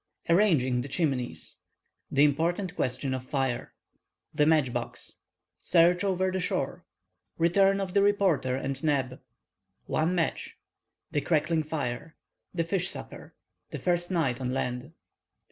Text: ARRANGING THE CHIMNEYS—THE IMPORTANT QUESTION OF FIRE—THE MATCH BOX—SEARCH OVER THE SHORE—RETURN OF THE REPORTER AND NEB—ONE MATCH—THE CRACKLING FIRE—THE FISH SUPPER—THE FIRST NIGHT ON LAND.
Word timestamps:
ARRANGING 0.29 0.81
THE 0.81 0.87
CHIMNEYS—THE 0.87 2.23
IMPORTANT 2.23 2.75
QUESTION 2.75 3.13
OF 3.13 3.23
FIRE—THE 3.23 4.47
MATCH 4.47 4.73
BOX—SEARCH 4.73 6.03
OVER 6.03 6.31
THE 6.31 6.39
SHORE—RETURN 6.41 7.79
OF 7.79 7.93
THE 7.93 8.01
REPORTER 8.01 8.55
AND 8.55 8.83
NEB—ONE 8.83 10.15
MATCH—THE 10.15 11.21
CRACKLING 11.21 11.61
FIRE—THE 11.61 12.63
FISH 12.63 12.89
SUPPER—THE 12.89 13.77
FIRST 13.77 14.09
NIGHT 14.09 14.41
ON 14.41 14.51
LAND. 14.51 14.91